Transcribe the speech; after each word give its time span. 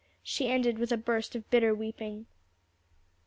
she 0.23 0.47
ended 0.49 0.79
with 0.79 0.91
a 0.91 0.97
burst 0.97 1.35
of 1.35 1.47
bitter 1.51 1.75
weeping. 1.75 2.25